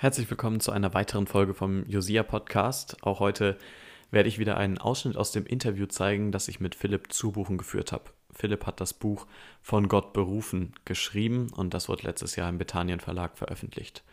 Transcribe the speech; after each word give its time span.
Herzlich 0.00 0.30
willkommen 0.30 0.60
zu 0.60 0.70
einer 0.70 0.94
weiteren 0.94 1.26
Folge 1.26 1.54
vom 1.54 1.84
Josia 1.86 2.22
Podcast. 2.22 3.02
Auch 3.02 3.18
heute 3.18 3.58
werde 4.12 4.28
ich 4.28 4.38
wieder 4.38 4.56
einen 4.56 4.78
Ausschnitt 4.78 5.16
aus 5.16 5.32
dem 5.32 5.44
Interview 5.44 5.86
zeigen, 5.86 6.30
das 6.30 6.46
ich 6.46 6.60
mit 6.60 6.76
Philipp 6.76 7.12
Zubuchen 7.12 7.58
geführt 7.58 7.90
habe. 7.90 8.04
Philipp 8.32 8.64
hat 8.64 8.80
das 8.80 8.94
Buch 8.94 9.26
Von 9.60 9.88
Gott 9.88 10.12
berufen 10.12 10.72
geschrieben 10.84 11.48
und 11.52 11.74
das 11.74 11.88
wurde 11.88 12.04
letztes 12.04 12.36
Jahr 12.36 12.48
im 12.48 12.58
Bethanien 12.58 13.00
Verlag 13.00 13.36
veröffentlicht. 13.36 14.04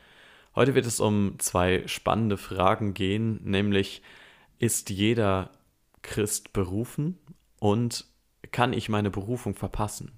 Heute 0.55 0.73
wird 0.73 0.87
es 0.87 0.99
um 0.99 1.37
zwei 1.37 1.83
spannende 1.86 2.38
Fragen 2.38 2.96
gehen, 2.96 3.40
nämlich 3.44 4.02
ist 4.58 4.90
jeder 4.90 5.52
Christ 6.02 6.52
berufen 6.52 7.20
und 7.60 8.06
kann 8.52 8.74
ich 8.74 8.90
meine 8.90 9.12
Berufung 9.12 9.54
verpassen? 9.54 10.13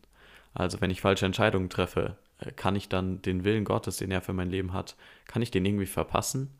Also 0.53 0.79
wenn 0.79 0.91
ich 0.91 1.01
falsche 1.01 1.25
Entscheidungen 1.25 1.69
treffe, 1.69 2.15
kann 2.55 2.75
ich 2.75 2.89
dann 2.89 3.21
den 3.21 3.43
Willen 3.43 3.65
Gottes, 3.65 3.97
den 3.97 4.11
er 4.11 4.21
für 4.21 4.33
mein 4.33 4.49
Leben 4.49 4.73
hat, 4.73 4.95
kann 5.25 5.41
ich 5.41 5.51
den 5.51 5.65
irgendwie 5.65 5.85
verpassen? 5.85 6.51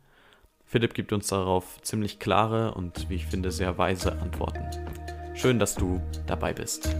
Philipp 0.66 0.92
gibt 0.92 1.12
uns 1.12 1.28
darauf 1.28 1.80
ziemlich 1.82 2.18
klare 2.18 2.74
und, 2.74 3.08
wie 3.08 3.14
ich 3.14 3.26
finde, 3.26 3.50
sehr 3.50 3.78
weise 3.78 4.12
Antworten. 4.20 4.68
Schön, 5.34 5.58
dass 5.58 5.74
du 5.74 6.02
dabei 6.26 6.52
bist. 6.52 6.94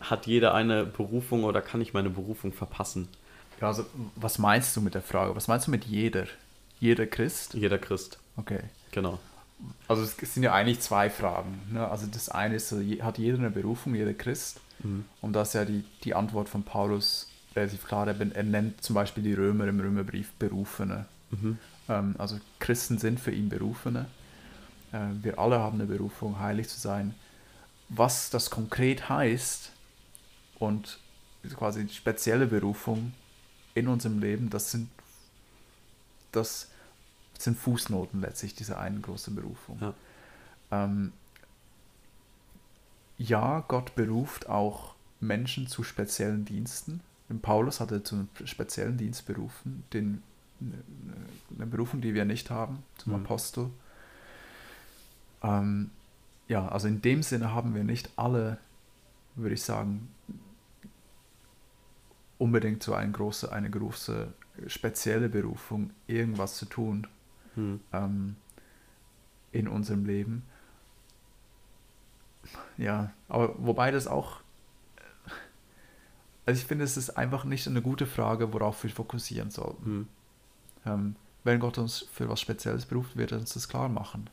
Hat 0.00 0.26
jeder 0.26 0.54
eine 0.54 0.84
Berufung 0.84 1.42
oder 1.44 1.60
kann 1.62 1.80
ich 1.80 1.92
meine 1.94 2.10
Berufung 2.10 2.52
verpassen? 2.52 3.08
Ja, 3.60 3.68
also 3.68 3.86
was 4.16 4.38
meinst 4.38 4.76
du 4.76 4.80
mit 4.80 4.94
der 4.94 5.02
Frage? 5.02 5.34
Was 5.36 5.48
meinst 5.48 5.66
du 5.66 5.70
mit 5.70 5.84
jeder? 5.84 6.26
Jeder 6.80 7.06
Christ? 7.06 7.54
Jeder 7.54 7.78
Christ. 7.78 8.18
Okay. 8.36 8.60
Genau. 8.90 9.18
Also 9.88 10.02
es 10.02 10.16
sind 10.16 10.42
ja 10.42 10.52
eigentlich 10.52 10.80
zwei 10.80 11.08
Fragen. 11.08 11.60
Ne? 11.72 11.86
Also 11.88 12.06
das 12.06 12.28
eine 12.28 12.56
ist, 12.56 12.74
hat 13.00 13.18
jeder 13.18 13.38
eine 13.38 13.50
Berufung, 13.50 13.94
jeder 13.94 14.14
Christ? 14.14 14.60
Mhm. 14.80 15.04
Und 15.20 15.32
das 15.32 15.48
ist 15.48 15.54
ja 15.54 15.64
die, 15.64 15.84
die 16.02 16.14
Antwort 16.14 16.48
von 16.48 16.62
Paulus 16.62 17.28
relativ 17.54 17.86
klar. 17.86 18.06
Er, 18.08 18.42
nennt 18.42 18.82
zum 18.82 18.94
Beispiel 18.94 19.22
die 19.22 19.34
Römer 19.34 19.66
im 19.68 19.80
Römerbrief 19.80 20.32
Berufene. 20.32 21.06
Mhm. 21.30 21.58
Ähm, 21.88 22.14
also 22.18 22.38
Christen 22.58 22.98
sind 22.98 23.20
für 23.20 23.30
ihn 23.30 23.48
Berufene. 23.48 24.06
Äh, 24.92 24.98
wir 25.22 25.38
alle 25.38 25.58
haben 25.58 25.80
eine 25.80 25.86
Berufung, 25.86 26.38
heilig 26.38 26.68
zu 26.68 26.78
sein. 26.78 27.14
Was 27.88 28.30
das 28.30 28.50
konkret 28.50 29.08
heißt 29.08 29.70
und 30.58 30.98
quasi 31.56 31.84
die 31.84 31.94
spezielle 31.94 32.46
Berufung 32.46 33.12
in 33.74 33.88
unserem 33.88 34.20
Leben, 34.20 34.50
das 34.50 34.70
sind, 34.70 34.88
das 36.32 36.68
sind 37.38 37.58
Fußnoten 37.58 38.20
letztlich 38.20 38.54
dieser 38.54 38.78
einen 38.78 39.02
großen 39.02 39.34
Berufung. 39.34 39.78
Ja. 39.80 39.94
Ähm, 40.70 41.12
ja, 43.18 43.64
Gott 43.68 43.94
beruft 43.94 44.48
auch 44.48 44.94
Menschen 45.20 45.66
zu 45.66 45.82
speziellen 45.82 46.44
Diensten. 46.44 47.00
Paulus 47.42 47.80
hatte 47.80 48.02
zu 48.02 48.14
einem 48.14 48.28
speziellen 48.44 48.96
Dienst 48.96 49.26
berufen, 49.26 49.82
den, 49.92 50.22
eine 50.60 51.66
Berufung, 51.66 52.00
die 52.00 52.14
wir 52.14 52.24
nicht 52.24 52.50
haben, 52.50 52.82
zum 52.98 53.12
mhm. 53.12 53.24
Apostel. 53.24 53.70
Ähm, 55.42 55.90
ja, 56.48 56.68
also 56.68 56.86
in 56.86 57.02
dem 57.02 57.22
Sinne 57.22 57.52
haben 57.52 57.74
wir 57.74 57.82
nicht 57.82 58.10
alle, 58.16 58.58
würde 59.34 59.54
ich 59.54 59.62
sagen, 59.62 60.08
unbedingt 62.38 62.82
so 62.82 62.94
eine 62.94 63.12
große, 63.12 63.52
eine 63.52 63.70
große 63.70 64.32
spezielle 64.66 65.28
Berufung, 65.28 65.90
irgendwas 66.06 66.56
zu 66.56 66.66
tun 66.66 67.06
hm. 67.54 67.80
ähm, 67.92 68.36
in 69.52 69.68
unserem 69.68 70.04
Leben. 70.04 70.42
Ja, 72.76 73.12
aber 73.28 73.54
wobei 73.58 73.90
das 73.90 74.06
auch, 74.06 74.40
also 76.46 76.60
ich 76.60 76.66
finde, 76.66 76.84
es 76.84 76.96
ist 76.96 77.10
einfach 77.10 77.44
nicht 77.44 77.66
eine 77.66 77.82
gute 77.82 78.06
Frage, 78.06 78.52
worauf 78.52 78.82
wir 78.82 78.90
fokussieren 78.90 79.50
sollten. 79.50 79.84
Hm. 79.84 80.08
Ähm, 80.86 81.16
wenn 81.44 81.60
Gott 81.60 81.78
uns 81.78 82.00
für 82.12 82.28
was 82.28 82.40
Spezielles 82.40 82.86
beruft, 82.86 83.16
wird 83.16 83.32
er 83.32 83.38
uns 83.38 83.54
das 83.54 83.68
klar 83.68 83.88
machen. 83.88 84.30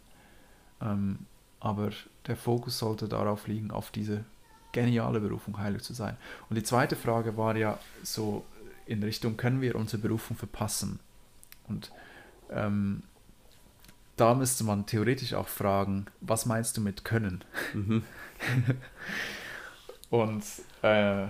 Ähm, 0.82 1.20
aber 1.60 1.92
der 2.28 2.36
Fokus 2.36 2.80
sollte 2.80 3.08
darauf 3.08 3.48
liegen, 3.48 3.72
auf 3.72 3.92
diese 3.92 4.26
geniale 4.72 5.20
Berufung, 5.20 5.58
heilig 5.58 5.84
zu 5.84 5.94
sein. 5.94 6.18
Und 6.50 6.56
die 6.56 6.64
zweite 6.64 6.96
Frage 6.96 7.38
war 7.38 7.56
ja 7.56 7.80
so 8.04 8.46
in 8.86 9.04
Richtung, 9.04 9.38
können 9.38 9.62
wir 9.62 9.76
unsere 9.76 10.02
Berufung 10.02 10.38
verpassen? 10.38 11.00
Und 11.68 11.92
ähm, 12.50 13.04
da 14.18 14.36
müsste 14.36 14.64
man 14.64 14.86
theoretisch 14.86 15.34
auch 15.34 15.48
fragen, 15.48 16.06
was 16.20 16.46
meinst 16.46 16.78
du 16.78 16.82
mit 16.82 17.04
können? 17.04 17.44
Mhm. 17.74 18.04
Und 20.10 20.44
äh, 20.82 21.28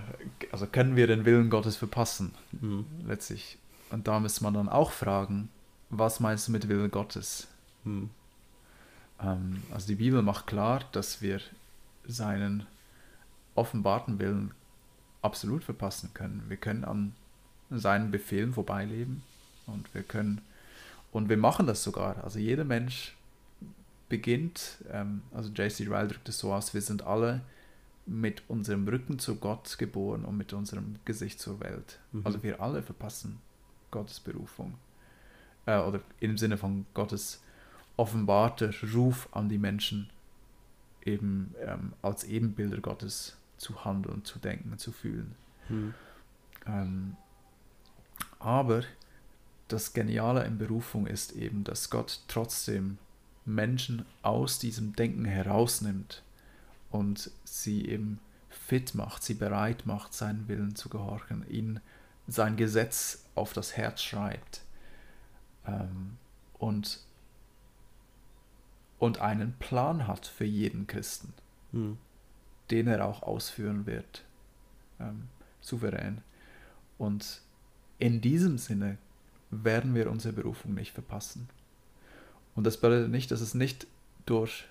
also 0.50 0.66
können 0.66 0.96
wir 0.96 1.06
den 1.06 1.24
Willen 1.24 1.50
Gottes 1.50 1.76
verpassen? 1.76 2.34
Mhm. 2.60 2.84
Letztlich. 3.06 3.58
Und 3.90 4.08
da 4.08 4.18
müsste 4.18 4.42
man 4.42 4.54
dann 4.54 4.68
auch 4.68 4.90
fragen, 4.90 5.50
was 5.88 6.18
meinst 6.18 6.48
du 6.48 6.52
mit 6.52 6.68
Willen 6.68 6.90
Gottes? 6.90 7.46
Mhm. 7.84 8.10
Ähm, 9.20 9.62
also 9.72 9.86
die 9.86 9.94
Bibel 9.94 10.22
macht 10.22 10.46
klar, 10.46 10.80
dass 10.92 11.22
wir 11.22 11.40
seinen 12.06 12.66
offenbarten 13.54 14.18
Willen 14.18 14.52
absolut 15.20 15.64
verpassen 15.64 16.10
können. 16.14 16.44
Wir 16.48 16.56
können 16.56 16.84
an 16.84 17.14
seinen 17.70 18.10
Befehlen 18.10 18.52
vorbeileben 18.52 19.22
und 19.66 19.94
wir 19.94 20.02
können, 20.02 20.40
und 21.12 21.28
wir 21.28 21.36
machen 21.36 21.66
das 21.66 21.82
sogar. 21.82 22.22
Also 22.24 22.38
jeder 22.38 22.64
Mensch 22.64 23.14
beginnt, 24.08 24.78
ähm, 24.90 25.22
also 25.32 25.50
J.C. 25.50 25.84
Ryle 25.84 26.08
drückt 26.08 26.28
es 26.28 26.38
so 26.38 26.52
aus, 26.52 26.74
wir 26.74 26.82
sind 26.82 27.02
alle 27.02 27.40
mit 28.04 28.42
unserem 28.48 28.86
Rücken 28.88 29.18
zu 29.18 29.36
Gott 29.36 29.78
geboren 29.78 30.24
und 30.24 30.36
mit 30.36 30.52
unserem 30.52 30.96
Gesicht 31.04 31.40
zur 31.40 31.60
Welt. 31.60 31.98
Mhm. 32.12 32.22
Also 32.24 32.42
wir 32.42 32.60
alle 32.60 32.82
verpassen 32.82 33.40
Gottes 33.90 34.20
Berufung. 34.20 34.74
Äh, 35.66 35.78
oder 35.78 36.00
im 36.20 36.36
Sinne 36.36 36.56
von 36.56 36.84
Gottes 36.94 37.42
offenbarter 37.96 38.70
Ruf 38.92 39.28
an 39.32 39.48
die 39.48 39.58
Menschen, 39.58 40.10
eben 41.04 41.54
ähm, 41.60 41.92
als 42.02 42.24
Ebenbilder 42.24 42.78
Gottes 42.78 43.36
zu 43.56 43.84
handeln, 43.84 44.24
zu 44.24 44.38
denken, 44.38 44.78
zu 44.78 44.92
fühlen. 44.92 45.34
Hm. 45.68 45.94
Ähm, 46.66 47.16
aber 48.38 48.82
das 49.68 49.92
Geniale 49.92 50.44
in 50.44 50.58
Berufung 50.58 51.06
ist 51.06 51.32
eben, 51.32 51.64
dass 51.64 51.90
Gott 51.90 52.20
trotzdem 52.28 52.98
Menschen 53.44 54.04
aus 54.22 54.58
diesem 54.58 54.94
Denken 54.94 55.24
herausnimmt 55.24 56.22
und 56.90 57.30
sie 57.44 57.86
eben 57.86 58.20
fit 58.50 58.94
macht, 58.94 59.22
sie 59.22 59.34
bereit 59.34 59.86
macht, 59.86 60.12
seinen 60.12 60.46
Willen 60.48 60.76
zu 60.76 60.88
gehorchen, 60.88 61.48
ihnen 61.48 61.80
sein 62.26 62.56
Gesetz 62.56 63.24
auf 63.34 63.52
das 63.52 63.76
Herz 63.76 64.02
schreibt 64.02 64.62
ähm, 65.66 66.18
und, 66.58 67.00
und 68.98 69.20
einen 69.20 69.54
Plan 69.54 70.06
hat 70.06 70.26
für 70.26 70.44
jeden 70.44 70.86
Christen. 70.86 71.32
Hm 71.72 71.98
den 72.72 72.88
er 72.88 73.06
auch 73.06 73.22
ausführen 73.22 73.86
wird. 73.86 74.24
Ähm, 74.98 75.28
souverän. 75.60 76.22
Und 76.98 77.42
in 77.98 78.20
diesem 78.20 78.58
Sinne 78.58 78.98
werden 79.50 79.94
wir 79.94 80.10
unsere 80.10 80.32
Berufung 80.32 80.74
nicht 80.74 80.92
verpassen. 80.92 81.48
Und 82.54 82.64
das 82.64 82.80
bedeutet 82.80 83.10
nicht, 83.10 83.30
dass 83.30 83.40
es 83.40 83.54
nicht 83.54 83.86
durch 84.26 84.64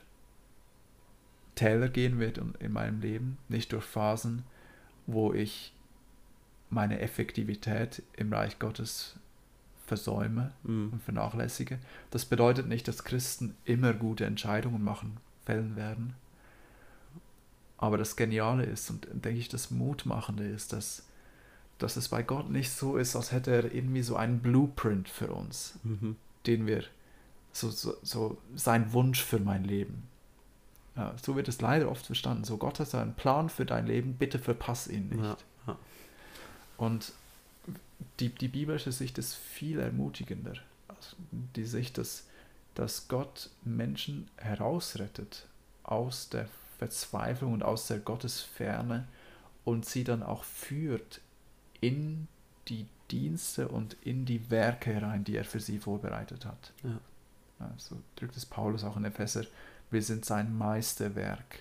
Täler 1.55 1.89
gehen 1.89 2.19
wird 2.19 2.39
in 2.59 2.73
meinem 2.73 3.01
Leben, 3.01 3.37
nicht 3.47 3.71
durch 3.71 3.85
Phasen, 3.85 4.43
wo 5.05 5.33
ich 5.33 5.73
meine 6.69 6.99
Effektivität 6.99 8.01
im 8.17 8.33
Reich 8.33 8.57
Gottes 8.59 9.15
versäume 9.85 10.53
mhm. 10.63 10.89
und 10.93 11.03
vernachlässige. 11.03 11.79
Das 12.09 12.25
bedeutet 12.25 12.67
nicht, 12.67 12.87
dass 12.87 13.03
Christen 13.03 13.55
immer 13.65 13.93
gute 13.93 14.25
Entscheidungen 14.25 14.83
machen, 14.83 15.17
fällen 15.45 15.75
werden. 15.75 16.15
Aber 17.81 17.97
das 17.97 18.15
Geniale 18.15 18.63
ist 18.63 18.89
und 18.91 19.07
denke 19.11 19.39
ich 19.39 19.49
das 19.49 19.71
Mutmachende 19.71 20.47
ist, 20.47 20.71
dass, 20.71 21.03
dass 21.79 21.97
es 21.97 22.09
bei 22.09 22.21
Gott 22.21 22.49
nicht 22.49 22.69
so 22.69 22.95
ist, 22.95 23.15
als 23.15 23.31
hätte 23.31 23.51
er 23.51 23.73
irgendwie 23.73 24.03
so 24.03 24.15
einen 24.15 24.39
Blueprint 24.39 25.09
für 25.09 25.33
uns, 25.33 25.73
mhm. 25.83 26.15
den 26.45 26.67
wir, 26.67 26.83
so, 27.51 27.69
so, 27.71 27.95
so 28.03 28.37
sein 28.55 28.93
Wunsch 28.93 29.21
für 29.21 29.39
mein 29.39 29.63
Leben. 29.63 30.03
Ja, 30.95 31.15
so 31.21 31.35
wird 31.35 31.47
es 31.47 31.59
leider 31.59 31.89
oft 31.89 32.05
verstanden. 32.05 32.43
So, 32.43 32.57
Gott 32.57 32.79
hat 32.79 32.93
einen 32.93 33.15
Plan 33.15 33.49
für 33.49 33.65
dein 33.65 33.87
Leben, 33.87 34.13
bitte 34.13 34.37
verpass 34.37 34.87
ihn 34.87 35.09
nicht. 35.09 35.23
Ja, 35.23 35.37
ja. 35.67 35.77
Und 36.77 37.13
die, 38.19 38.29
die 38.29 38.47
biblische 38.47 38.91
Sicht 38.91 39.17
ist 39.17 39.33
viel 39.33 39.79
ermutigender. 39.79 40.53
Also 40.87 41.15
die 41.55 41.65
Sicht, 41.65 41.97
dass, 41.97 42.27
dass 42.75 43.07
Gott 43.07 43.49
Menschen 43.63 44.29
herausrettet 44.37 45.47
aus 45.83 46.29
der 46.29 46.47
Verzweiflung 46.81 47.53
und 47.53 47.61
aus 47.63 47.85
der 47.85 47.99
Gottesferne 47.99 49.07
und 49.65 49.85
sie 49.85 50.03
dann 50.03 50.23
auch 50.23 50.43
führt 50.43 51.21
in 51.79 52.27
die 52.69 52.87
Dienste 53.11 53.67
und 53.67 53.95
in 54.01 54.25
die 54.25 54.49
Werke 54.49 54.91
herein, 54.91 55.23
die 55.23 55.35
er 55.35 55.45
für 55.45 55.59
sie 55.59 55.77
vorbereitet 55.77 56.43
hat. 56.47 56.73
Ja. 56.83 56.97
Ja, 57.59 57.71
so 57.77 57.97
drückt 58.15 58.35
es 58.35 58.47
Paulus 58.47 58.83
auch 58.83 58.97
in 58.97 59.05
Epheser. 59.05 59.43
Wir 59.91 60.01
sind 60.01 60.25
sein 60.25 60.57
Meisterwerk. 60.57 61.59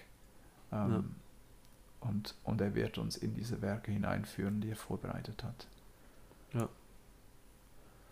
Ähm, 0.73 0.91
Ja. 0.91 2.09
und, 2.09 2.35
und 2.45 2.61
er 2.63 2.75
wird 2.75 2.97
uns 2.97 3.19
in 3.19 3.35
diese 3.35 3.61
Werke 3.61 3.91
hineinführen, 3.93 4.63
die 4.63 4.71
er 4.71 4.77
vorbereitet 4.77 5.45
hat. 5.45 5.67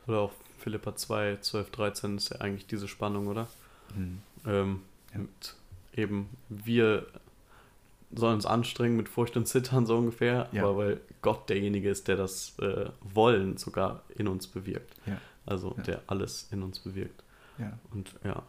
Oder 0.07 0.21
auch 0.21 0.33
Philippa 0.59 0.97
2, 0.97 1.39
12, 1.41 1.71
13 1.71 2.17
ist 2.17 2.31
ja 2.31 2.41
eigentlich 2.41 2.67
diese 2.67 2.89
Spannung, 2.89 3.27
oder? 3.29 3.47
Ähm, 4.47 4.83
Ja. 5.13 5.19
mit 5.21 5.55
eben, 5.95 6.29
wir 6.49 7.07
sollen 8.11 8.35
uns 8.37 8.47
anstrengen 8.47 8.97
mit 8.97 9.09
Furcht 9.09 9.37
und 9.37 9.47
Zittern 9.47 9.85
so 9.87 9.97
ungefähr, 9.99 10.49
Ja. 10.53 10.63
aber 10.65 10.77
weil 10.79 11.01
Gott 11.21 11.49
derjenige 11.51 11.91
ist, 11.91 12.09
der 12.09 12.17
das 12.17 12.59
äh, 12.59 12.91
Wollen 13.03 13.57
sogar 13.59 14.03
in 14.17 14.29
uns 14.29 14.47
bewirkt. 14.47 14.95
Ja. 15.07 15.19
Also 15.45 15.75
Ja. 15.79 15.83
der 15.83 16.03
alles 16.07 16.49
in 16.51 16.63
uns 16.63 16.79
bewirkt. 16.79 17.23
Ja. 17.59 17.79
Und 17.93 18.15
ja, 18.25 18.43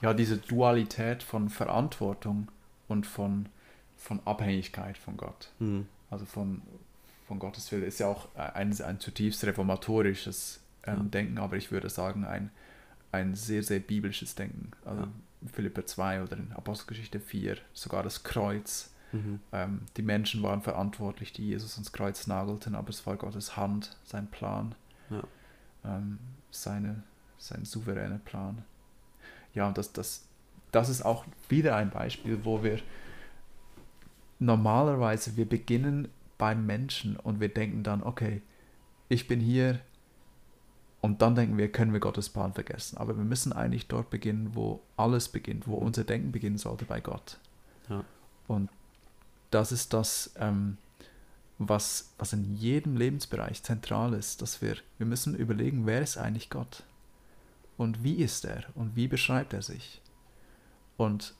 ja, 0.00 0.14
diese 0.14 0.38
Dualität 0.38 1.22
von 1.22 1.48
Verantwortung 1.48 2.50
und 2.88 3.06
von, 3.06 3.48
von 3.96 4.20
Abhängigkeit 4.24 4.98
von 4.98 5.16
Gott. 5.16 5.50
hm, 5.58 5.86
Also 6.10 6.24
von, 6.24 6.62
von 7.28 7.38
Gottes 7.38 7.70
Willen 7.70 7.84
ist 7.84 8.00
ja 8.00 8.08
auch 8.08 8.34
ein, 8.34 8.78
ein 8.82 8.98
zutiefst 8.98 9.44
reformatorisches 9.44 10.60
ähm. 10.84 11.10
Denken, 11.12 11.38
aber 11.38 11.56
ich 11.56 11.70
würde 11.70 11.88
sagen, 11.88 12.24
ein, 12.24 12.50
ein 13.12 13.36
sehr, 13.36 13.62
sehr 13.62 13.78
biblisches 13.78 14.34
Denken. 14.34 14.72
Also 14.84 15.06
Ja. 15.42 15.48
Philipper 15.52 15.86
2 15.86 16.22
oder 16.22 16.36
in 16.36 16.52
Apostelgeschichte 16.52 17.20
4, 17.20 17.56
sogar 17.72 18.02
das 18.02 18.22
Kreuz. 18.24 18.92
mhm, 19.12 19.40
Ähm, 19.52 19.82
die 19.96 20.02
Menschen 20.02 20.42
waren 20.42 20.62
verantwortlich, 20.62 21.32
die 21.32 21.46
Jesus 21.48 21.74
ans 21.74 21.92
Kreuz 21.92 22.26
nagelten, 22.26 22.74
aber 22.74 22.88
es 22.90 23.06
war 23.06 23.16
Gottes 23.16 23.56
Hand, 23.56 23.96
sein 24.04 24.26
Plan, 24.30 24.74
Ja. 25.10 25.22
ähm, 25.84 26.18
seine, 26.50 27.02
sein 27.38 27.64
souveräner 27.64 28.18
Plan. 28.18 28.64
Ja, 29.54 29.68
und 29.68 29.76
das, 29.78 29.92
das, 29.92 30.24
das 30.70 30.88
ist 30.88 31.04
auch 31.04 31.24
wieder 31.48 31.76
ein 31.76 31.90
Beispiel, 31.90 32.44
wo 32.44 32.62
wir 32.62 32.78
normalerweise, 34.38 35.36
wir 35.36 35.48
beginnen 35.48 36.08
beim 36.38 36.66
Menschen 36.66 37.16
und 37.16 37.40
wir 37.40 37.48
denken 37.52 37.82
dann, 37.82 38.02
okay, 38.02 38.42
ich 39.08 39.28
bin 39.28 39.40
hier 39.40 39.78
und 41.02 41.20
dann 41.20 41.34
denken 41.34 41.58
wir, 41.58 41.70
können 41.70 41.92
wir 41.92 41.98
Gottes 41.98 42.30
Plan 42.30 42.54
vergessen. 42.54 42.96
Aber 42.96 43.16
wir 43.16 43.24
müssen 43.24 43.52
eigentlich 43.52 43.88
dort 43.88 44.08
beginnen, 44.08 44.52
wo 44.54 44.80
alles 44.96 45.28
beginnt, 45.28 45.66
wo 45.66 45.74
unser 45.74 46.04
Denken 46.04 46.30
beginnen 46.30 46.58
sollte, 46.58 46.84
bei 46.84 47.00
Gott. 47.00 47.38
Ja. 47.90 48.04
Und 48.46 48.70
das 49.50 49.72
ist 49.72 49.92
das, 49.92 50.32
ähm, 50.38 50.78
was, 51.58 52.12
was 52.18 52.32
in 52.32 52.54
jedem 52.54 52.96
Lebensbereich 52.96 53.64
zentral 53.64 54.14
ist, 54.14 54.42
dass 54.42 54.62
wir, 54.62 54.76
wir 54.98 55.06
müssen 55.06 55.34
überlegen, 55.34 55.86
wer 55.86 56.02
ist 56.02 56.18
eigentlich 56.18 56.50
Gott? 56.50 56.84
Und 57.76 58.04
wie 58.04 58.14
ist 58.14 58.44
er? 58.44 58.62
Und 58.76 58.94
wie 58.94 59.08
beschreibt 59.08 59.54
er 59.54 59.62
sich? 59.62 60.00
Und 60.96 61.34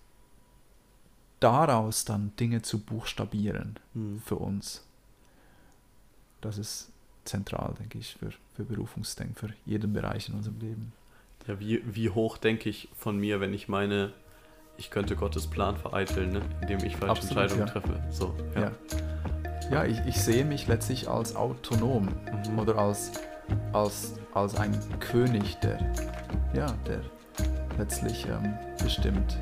daraus 1.38 2.04
dann 2.04 2.34
Dinge 2.34 2.62
zu 2.62 2.80
buchstabieren 2.80 3.78
hm. 3.94 4.20
für 4.24 4.36
uns. 4.36 4.84
Das 6.40 6.58
ist 6.58 6.90
zentral, 7.24 7.74
denke 7.78 7.98
ich, 7.98 8.14
für, 8.14 8.30
für 8.54 8.64
Berufungsdenken, 8.64 9.34
für 9.34 9.48
jeden 9.64 9.92
Bereich 9.92 10.28
in 10.28 10.34
unserem 10.34 10.58
Leben. 10.60 10.92
Ja, 11.46 11.58
wie, 11.58 11.82
wie 11.84 12.10
hoch 12.10 12.38
denke 12.38 12.68
ich 12.68 12.88
von 12.96 13.18
mir, 13.18 13.40
wenn 13.40 13.52
ich 13.52 13.68
meine, 13.68 14.12
ich 14.76 14.90
könnte 14.90 15.16
Gottes 15.16 15.48
Plan 15.48 15.76
vereiteln, 15.76 16.32
ne? 16.32 16.42
indem 16.60 16.78
ich 16.84 16.96
falsche 16.96 17.22
Absolut, 17.22 17.42
Entscheidungen 17.42 17.66
ja. 17.66 17.72
treffe. 17.72 18.02
So, 18.10 18.34
ja. 18.54 18.60
Ja, 18.60 18.72
ja 19.70 19.84
ich, 19.84 19.98
ich 20.06 20.20
sehe 20.20 20.44
mich 20.44 20.66
letztlich 20.68 21.08
als 21.08 21.36
autonom 21.36 22.08
Mhm. 22.48 22.58
oder 22.58 22.78
als, 22.78 23.12
als, 23.72 24.14
als 24.34 24.54
ein 24.56 24.78
König, 25.00 25.56
der, 25.60 25.78
ja, 26.54 26.66
der 26.86 27.00
letztlich 27.78 28.26
ähm, 28.26 28.54
bestimmt. 28.82 29.38